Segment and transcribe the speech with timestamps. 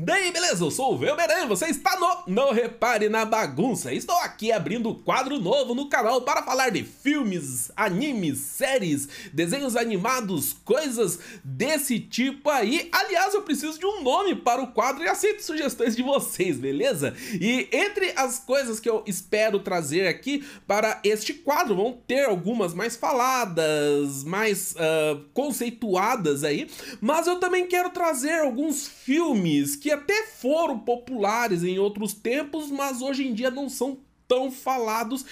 [0.00, 0.64] Daí, beleza?
[0.64, 3.92] Eu sou o Velberan, você está no Não Repare na Bagunça.
[3.92, 10.52] Estou aqui abrindo quadro novo no canal para falar de filmes, animes, séries, desenhos animados,
[10.64, 12.88] coisas desse tipo aí.
[12.92, 17.12] Aliás, eu preciso de um nome para o quadro e aceito sugestões de vocês, beleza?
[17.32, 22.72] E entre as coisas que eu espero trazer aqui para este quadro, vão ter algumas
[22.72, 26.70] mais faladas, mais uh, conceituadas aí,
[27.00, 32.70] mas eu também quero trazer alguns filmes que que até foram populares em outros tempos,
[32.70, 35.24] mas hoje em dia não são tão falados.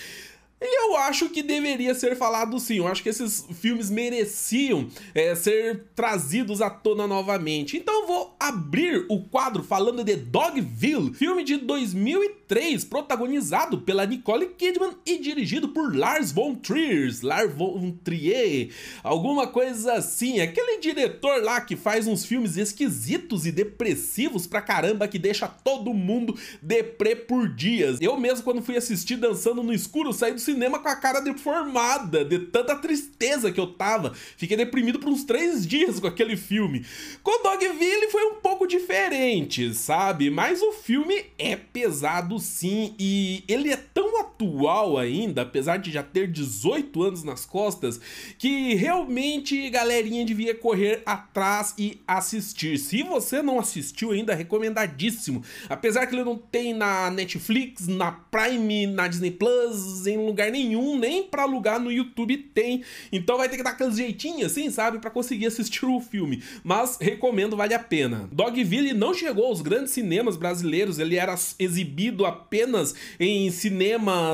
[0.59, 2.79] E eu acho que deveria ser falado sim.
[2.79, 7.77] Eu acho que esses filmes mereciam é, ser trazidos à tona novamente.
[7.77, 14.93] Então vou abrir o quadro falando de Dogville, filme de 2003, protagonizado pela Nicole Kidman
[15.05, 17.13] e dirigido por Lars von Trier.
[17.23, 18.71] Lars von Trier,
[19.03, 20.41] alguma coisa assim.
[20.41, 25.93] Aquele diretor lá que faz uns filmes esquisitos e depressivos pra caramba que deixa todo
[25.93, 28.01] mundo deprê por dias.
[28.01, 32.25] Eu mesmo, quando fui assistir Dançando no Escuro, saí do cinema com a cara deformada,
[32.25, 34.15] de tanta tristeza que eu tava.
[34.37, 36.87] Fiquei deprimido por uns três dias com aquele filme.
[37.23, 40.31] Com Dogville foi um pouco diferente, sabe?
[40.31, 44.06] Mas o filme é pesado sim, e ele é tão
[44.37, 47.99] atual ainda, apesar de já ter 18 anos nas costas,
[48.39, 52.79] que realmente galerinha devia correr atrás e assistir.
[52.79, 55.43] Se você não assistiu ainda, recomendadíssimo.
[55.69, 60.99] Apesar que ele não tem na Netflix, na Prime, na Disney Plus, em lugar nenhum,
[60.99, 62.83] nem para alugar no YouTube tem.
[63.11, 66.43] Então vai ter que dar aqueles jeitinhos assim, sabe, para conseguir assistir o filme.
[66.63, 68.29] Mas recomendo, vale a pena.
[68.31, 73.51] Dogville não chegou aos grandes cinemas brasileiros, ele era exibido apenas em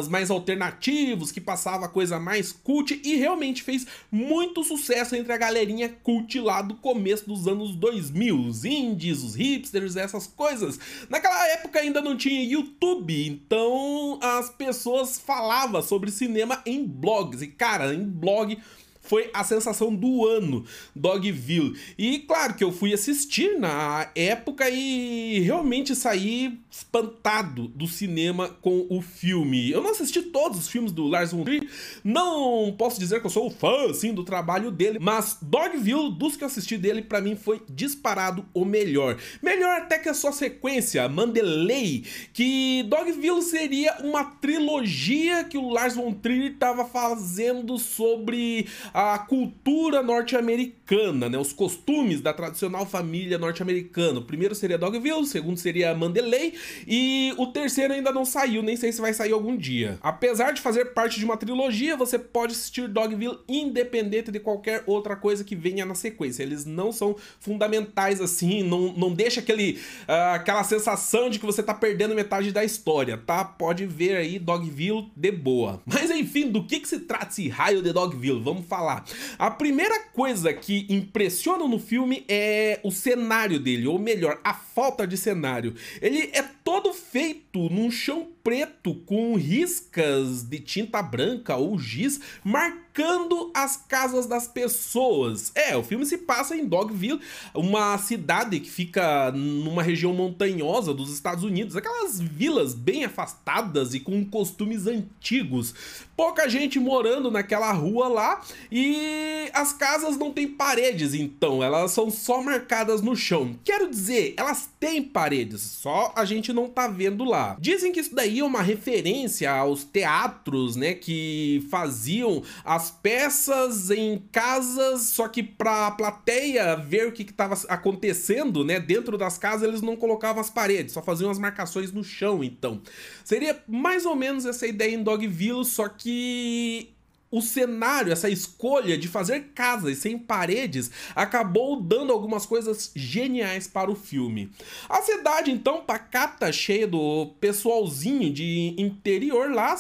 [0.09, 5.89] mais alternativos, que passava coisa mais cult e realmente fez muito sucesso entre a galerinha
[6.03, 10.79] cult lá do começo dos anos 2000, os indies, os hipsters, essas coisas.
[11.09, 17.43] Naquela época ainda não tinha YouTube, então as pessoas falavam sobre cinema em blogs.
[17.43, 18.59] E cara, em blog
[19.03, 20.65] foi a sensação do ano,
[20.95, 21.79] Dogville.
[21.99, 28.87] E claro que eu fui assistir na época e realmente saí espantado do cinema com
[28.89, 29.71] o filme.
[29.71, 31.69] Eu não assisti todos os filmes do Lars von Trier,
[32.03, 36.45] não posso dizer que eu sou fã assim do trabalho dele, mas Dogville, dos que
[36.45, 39.19] eu assisti dele, para mim foi disparado o melhor.
[39.43, 45.97] Melhor até que a sua sequência, Mandalay, que Dogville seria uma trilogia que o Lars
[45.97, 51.39] von Trier estava fazendo sobre a cultura norte-americana, né?
[51.39, 54.21] Os costumes da tradicional família norte-americana.
[54.21, 56.55] O primeiro seria Dogville, o segundo seria Mandalay
[56.87, 59.99] e o terceiro ainda não saiu, nem sei se vai sair algum dia.
[60.03, 65.17] Apesar de fazer parte de uma trilogia, você pode assistir Dogville independente de qualquer outra
[65.17, 66.43] coisa que venha na sequência.
[66.43, 71.63] Eles não são fundamentais assim, não, não deixa aquele, uh, aquela sensação de que você
[71.63, 73.45] tá perdendo metade da história, tá?
[73.45, 75.81] Pode ver aí Dogville de boa.
[75.87, 78.41] Mas enfim, do que, que se trata esse raio de Dogville?
[78.41, 79.05] Vamos falar falar.
[79.39, 85.07] A primeira coisa que impressiona no filme é o cenário dele, ou melhor, a falta
[85.07, 85.75] de cenário.
[86.01, 93.51] Ele é todo feito num chão preto com riscas de tinta branca ou giz marcando
[93.55, 95.53] as casas das pessoas.
[95.55, 97.21] É, o filme se passa em Dogville,
[97.55, 104.01] uma cidade que fica numa região montanhosa dos Estados Unidos, aquelas vilas bem afastadas e
[104.01, 105.75] com costumes antigos.
[106.15, 112.11] Pouca gente morando naquela rua lá e as casas não têm paredes, então elas são
[112.11, 113.59] só marcadas no chão.
[113.65, 117.57] Quero dizer, elas têm paredes, só a gente não tá vendo lá.
[117.59, 124.23] Dizem que isso daí é uma referência aos teatros, né, que faziam as peças em
[124.31, 129.83] casas, só que pra plateia ver o que estava acontecendo, né, dentro das casas, eles
[129.83, 132.81] não colocavam as paredes, só faziam as marcações no chão, então.
[133.25, 136.93] Seria mais ou menos essa ideia em Dogville, só que
[137.33, 143.91] o cenário, essa escolha de fazer casas sem paredes, acabou dando algumas coisas geniais para
[143.91, 144.53] o filme.
[144.87, 149.75] A cidade, então, pacata, cheia do pessoalzinho de interior lá,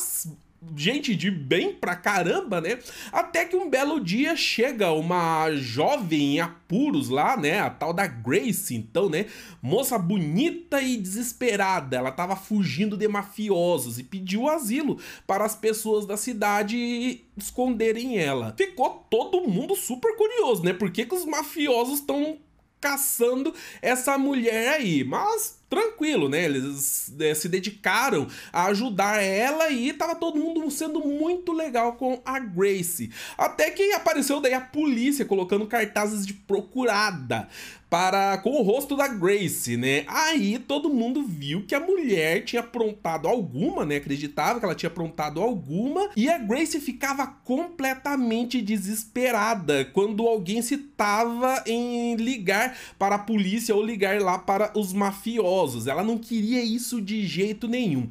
[0.76, 2.78] gente de bem pra caramba, né?
[3.10, 7.60] Até que um belo dia chega uma jovem em apuros lá, né?
[7.60, 9.26] A tal da Grace, então, né?
[9.60, 11.96] Moça bonita e desesperada.
[11.96, 18.54] Ela tava fugindo de mafiosos e pediu asilo para as pessoas da cidade esconderem ela.
[18.56, 20.72] Ficou todo mundo super curioso, né?
[20.72, 22.38] Por que, que os mafiosos estão
[22.80, 25.04] caçando essa mulher aí?
[25.04, 26.44] Mas tranquilo, né?
[26.44, 32.20] Eles é, se dedicaram a ajudar ela e tava todo mundo sendo muito legal com
[32.26, 33.10] a Grace.
[33.38, 37.48] Até que apareceu daí a polícia colocando cartazes de procurada
[37.92, 40.04] para com o rosto da Grace, né?
[40.06, 43.96] Aí todo mundo viu que a mulher tinha aprontado alguma, né?
[43.96, 51.62] Acreditava que ela tinha aprontado alguma e a Grace ficava completamente desesperada quando alguém citava
[51.66, 55.61] em ligar para a polícia ou ligar lá para os mafiosos.
[55.86, 58.08] Ela não queria isso de jeito nenhum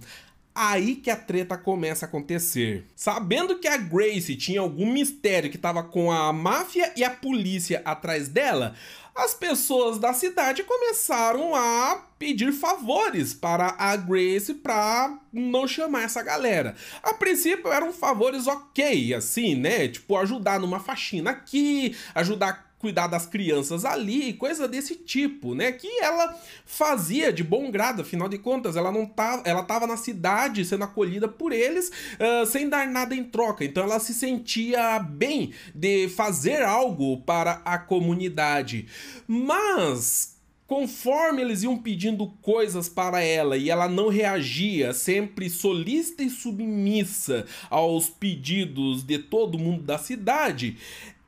[0.53, 2.86] aí que a treta começa a acontecer.
[2.95, 7.81] Sabendo que a Grace tinha algum mistério que estava com a máfia e a polícia
[7.86, 8.75] atrás dela,
[9.15, 16.24] as pessoas da cidade começaram a pedir favores para a Grace para não chamar essa
[16.24, 16.75] galera.
[17.04, 19.88] A princípio eram favores ok, assim, né?
[19.88, 25.72] Tipo, ajudar numa faxina aqui, ajudar cuidar das crianças ali, coisa desse tipo, né?
[25.72, 26.36] Que ela
[26.66, 30.83] fazia de bom grado, afinal de contas, ela não tava, ela tava na cidade sendo
[30.83, 33.63] acolhida por eles uh, sem dar nada em troca.
[33.63, 38.88] Então ela se sentia bem de fazer algo para a comunidade.
[39.28, 40.31] Mas
[40.72, 47.45] Conforme eles iam pedindo coisas para ela e ela não reagia, sempre solista e submissa
[47.69, 50.78] aos pedidos de todo mundo da cidade,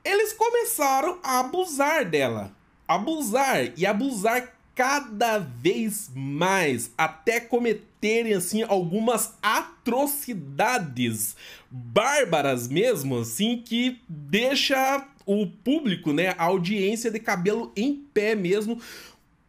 [0.04, 2.54] eles começaram a abusar dela.
[2.86, 11.36] Abusar e abusar cada vez mais, até cometerem assim algumas atrocidades
[11.70, 18.80] bárbaras mesmo, assim que deixa o público, né, a audiência de cabelo em pé mesmo.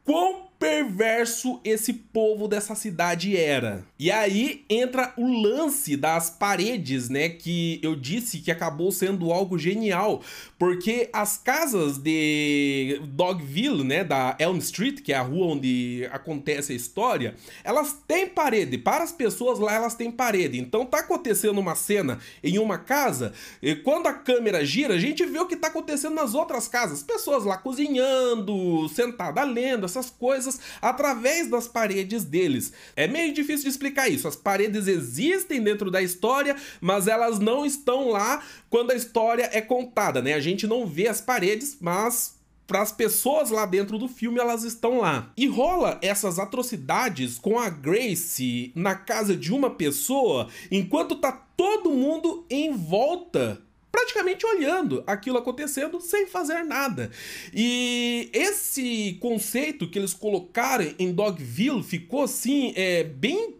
[0.04, 3.86] Quão perverso esse povo dessa cidade era.
[4.00, 9.60] E aí entra o lance das paredes, né, que eu disse que acabou sendo algo
[9.60, 10.24] genial,
[10.58, 16.74] porque as casas de Dogville, né, da Elm Street, que é a rua onde acontece
[16.74, 18.80] a história, elas têm parede.
[18.80, 20.58] Para as pessoas lá, elas têm parede.
[20.60, 25.24] Então tá acontecendo uma cena em uma casa, e quando a câmera gira, a gente
[25.26, 27.04] vê o que tá acontecendo nas outras casas.
[27.04, 32.74] Pessoas lá cozinhando, sentada lendo, essas coisas através das paredes deles.
[32.96, 34.28] É meio difícil de explicar isso.
[34.28, 39.62] As paredes existem dentro da história, mas elas não estão lá quando a história é
[39.62, 40.34] contada, né?
[40.34, 42.36] A gente não vê as paredes, mas
[42.68, 45.32] para as pessoas lá dentro do filme, elas estão lá.
[45.38, 51.92] E rola essas atrocidades com a Grace na casa de uma pessoa, enquanto tá todo
[51.92, 53.62] mundo em volta
[53.96, 57.10] praticamente olhando aquilo acontecendo sem fazer nada.
[57.54, 63.56] E esse conceito que eles colocaram em Dogville ficou assim, é, bem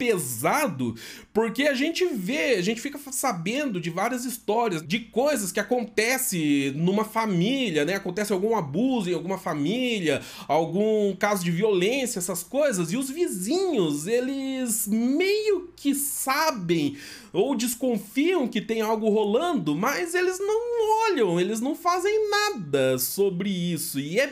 [0.00, 0.94] pesado,
[1.30, 6.72] porque a gente vê, a gente fica sabendo de várias histórias, de coisas que acontece
[6.74, 7.96] numa família, né?
[7.96, 14.06] Acontece algum abuso em alguma família, algum caso de violência, essas coisas, e os vizinhos,
[14.06, 16.96] eles meio que sabem
[17.30, 23.50] ou desconfiam que tem algo rolando, mas eles não olham, eles não fazem nada sobre
[23.50, 24.00] isso.
[24.00, 24.30] E é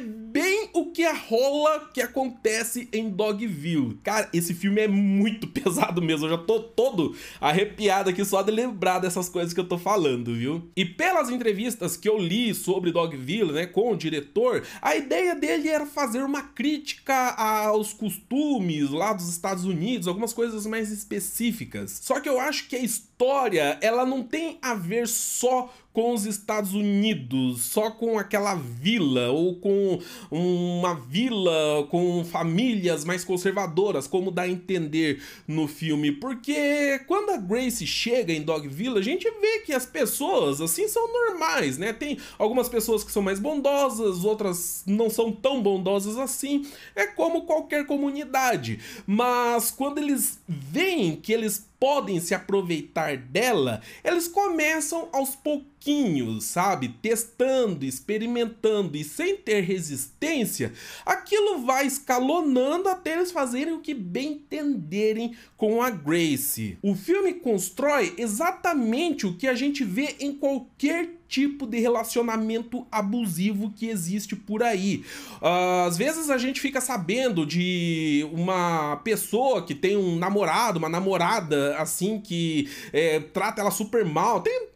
[0.81, 3.99] o que rola que acontece em Dogville.
[4.03, 6.27] Cara, esse filme é muito pesado mesmo.
[6.27, 10.35] Eu já tô todo arrepiado aqui só de lembrar dessas coisas que eu tô falando,
[10.35, 10.71] viu?
[10.77, 15.69] E pelas entrevistas que eu li sobre Dogville, né, com o diretor, a ideia dele
[15.69, 22.01] era fazer uma crítica aos costumes lá dos Estados Unidos, algumas coisas mais específicas.
[22.03, 26.27] Só que eu acho que a história, ela não tem a ver só com os
[26.27, 29.99] Estados Unidos, só com aquela vila ou com
[30.31, 36.13] uma vila com famílias mais conservadoras, como dá a entender no filme.
[36.13, 41.13] Porque quando a Grace chega em Dogville, a gente vê que as pessoas assim são
[41.13, 41.93] normais, né?
[41.93, 46.67] Tem algumas pessoas que são mais bondosas, outras não são tão bondosas assim.
[46.95, 48.79] É como qualquer comunidade.
[49.07, 56.89] Mas quando eles veem que eles podem se aproveitar dela, eles começam aos pouquinhos, sabe?
[57.01, 60.73] Testando, experimentando e sem ter resistência,
[61.07, 66.79] aquilo vai escalonando até eles fazerem o que bem entenderem com a Grace.
[66.83, 73.71] O filme constrói exatamente o que a gente vê em qualquer tipo de relacionamento abusivo
[73.71, 75.05] que existe por aí.
[75.43, 80.89] Uh, às vezes a gente fica sabendo de uma pessoa que tem um namorado, uma
[80.89, 84.41] namorada assim que é, trata ela super mal.
[84.41, 84.69] Tem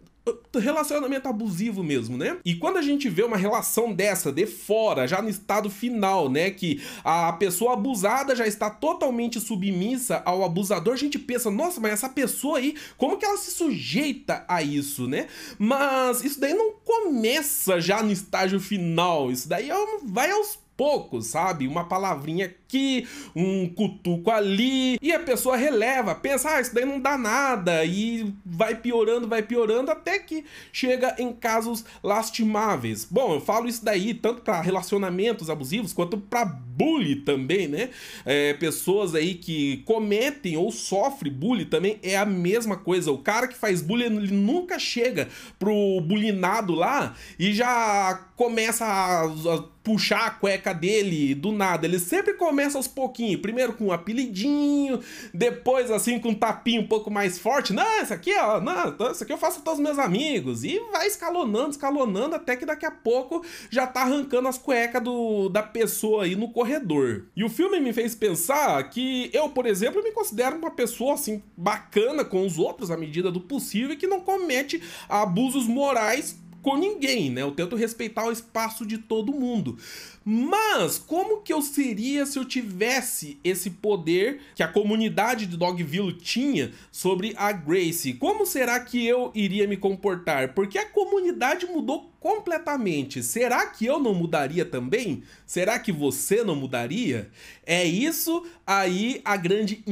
[0.55, 2.39] relacionamento abusivo mesmo, né?
[2.45, 6.51] E quando a gente vê uma relação dessa de fora, já no estado final, né,
[6.51, 11.93] que a pessoa abusada já está totalmente submissa ao abusador, a gente pensa, nossa, mas
[11.93, 15.27] essa pessoa aí, como que ela se sujeita a isso, né?
[15.59, 19.75] Mas isso daí não começa já no estágio final, isso daí é
[20.05, 21.69] vai aos poucos, sabe?
[21.69, 26.99] Uma palavrinha aqui, um cutuco ali, e a pessoa releva, pensa, ah, isso daí não
[26.99, 33.07] dá nada, e vai piorando, vai piorando, até que chega em casos lastimáveis.
[33.09, 37.91] Bom, eu falo isso daí tanto para relacionamentos abusivos quanto para bullying também, né?
[38.25, 43.13] É, pessoas aí que cometem ou sofrem bullying também é a mesma coisa.
[43.13, 45.29] O cara que faz bullying, ele nunca chega
[45.61, 51.87] pro bullyingado lá e já começa a, a puxar a cueca dele do nada.
[51.87, 53.41] Ele sempre começa aos pouquinhos.
[53.41, 55.01] Primeiro com um apelidinho,
[55.35, 57.73] depois assim com um tapinho um pouco mais forte.
[57.73, 60.65] Não, isso aqui, ó, não, isso aqui eu faço com todos os meus amigos.
[60.65, 65.49] E vai escalonando, escalonando, até que daqui a pouco já tá arrancando as cuecas do,
[65.49, 67.27] da pessoa aí no corredor.
[67.37, 71.43] E o filme me fez pensar que eu, por exemplo, me considero uma pessoa assim
[71.57, 76.77] bacana com os outros à medida do possível e que não comete abusos morais com
[76.77, 77.43] ninguém, né?
[77.43, 79.77] Eu tento respeitar o espaço de todo mundo.
[80.25, 86.13] Mas como que eu seria se eu tivesse esse poder que a comunidade de Dogville
[86.13, 88.15] tinha sobre a Grace?
[88.15, 90.55] Como será que eu iria me comportar?
[90.55, 93.23] Porque a comunidade mudou completamente.
[93.23, 95.25] Será que eu não mudaria também?
[95.45, 97.29] Será que você não mudaria?
[97.67, 99.83] É isso aí a grande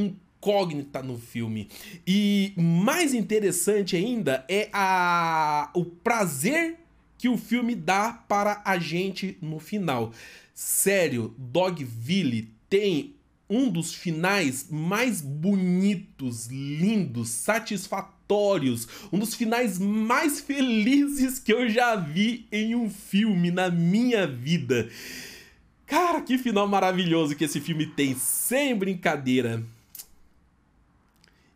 [0.40, 1.68] incógnita no filme.
[2.06, 6.78] E mais interessante ainda é a o prazer
[7.18, 10.12] que o filme dá para a gente no final.
[10.54, 13.14] Sério, Dogville tem
[13.48, 21.96] um dos finais mais bonitos, lindos, satisfatórios, um dos finais mais felizes que eu já
[21.96, 24.88] vi em um filme na minha vida.
[25.84, 29.62] Cara, que final maravilhoso que esse filme tem, sem brincadeira.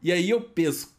[0.05, 0.94] E aí eu penso,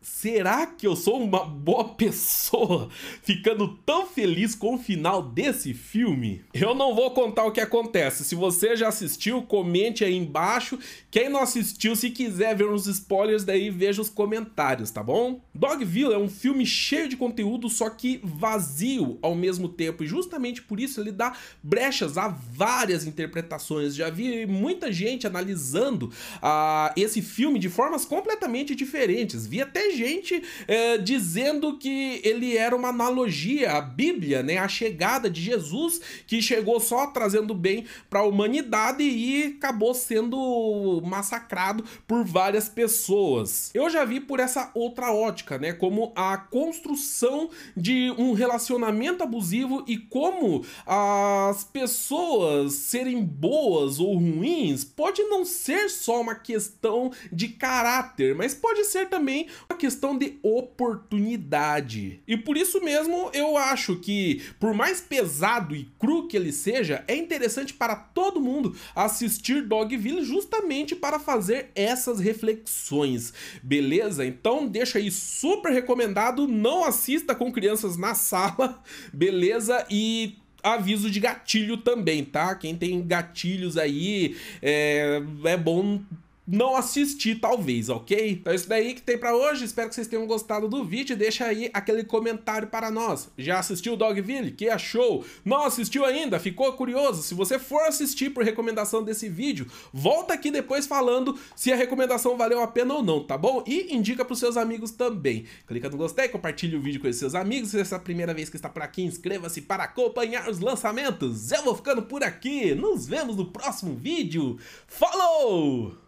[0.00, 2.88] Será que eu sou uma boa pessoa
[3.22, 6.44] ficando tão feliz com o final desse filme?
[6.54, 8.24] Eu não vou contar o que acontece.
[8.24, 10.78] Se você já assistiu, comente aí embaixo.
[11.10, 15.40] Quem não assistiu, se quiser ver uns spoilers, daí veja os comentários, tá bom?
[15.52, 20.04] Dogville é um filme cheio de conteúdo, só que vazio ao mesmo tempo.
[20.04, 23.96] E justamente por isso ele dá brechas a várias interpretações.
[23.96, 29.44] Já vi muita gente analisando uh, esse filme de formas completamente diferentes.
[29.44, 34.58] Vi até gente é, dizendo que ele era uma analogia à Bíblia, né?
[34.58, 41.00] A chegada de Jesus, que chegou só trazendo bem para a humanidade e acabou sendo
[41.04, 43.70] massacrado por várias pessoas.
[43.74, 45.72] Eu já vi por essa outra ótica, né?
[45.72, 54.84] Como a construção de um relacionamento abusivo e como as pessoas serem boas ou ruins
[54.84, 60.38] pode não ser só uma questão de caráter, mas pode ser também uma questão de
[60.42, 62.20] oportunidade.
[62.28, 67.02] E por isso mesmo eu acho que, por mais pesado e cru que ele seja,
[67.08, 73.32] é interessante para todo mundo assistir Dogville justamente para fazer essas reflexões,
[73.62, 74.26] beleza?
[74.26, 78.82] Então deixa aí super recomendado, não assista com crianças na sala,
[79.14, 79.86] beleza?
[79.88, 82.54] E aviso de gatilho também, tá?
[82.54, 86.00] Quem tem gatilhos aí, é, é bom
[86.48, 88.30] não assistir, talvez, ok?
[88.30, 91.14] Então é isso daí que tem para hoje, espero que vocês tenham gostado do vídeo,
[91.14, 93.28] deixa aí aquele comentário para nós.
[93.36, 94.52] Já assistiu Dogville?
[94.52, 95.26] Que achou?
[95.44, 96.40] Não assistiu ainda?
[96.40, 97.22] Ficou curioso?
[97.22, 102.34] Se você for assistir por recomendação desse vídeo, volta aqui depois falando se a recomendação
[102.38, 103.62] valeu a pena ou não, tá bom?
[103.66, 105.44] E indica pros seus amigos também.
[105.66, 108.32] Clica no gostei, compartilhe o vídeo com os seus amigos, se essa é a primeira
[108.32, 111.52] vez que está por aqui, inscreva-se para acompanhar os lançamentos.
[111.52, 114.58] Eu vou ficando por aqui, nos vemos no próximo vídeo.
[114.86, 116.07] Falou!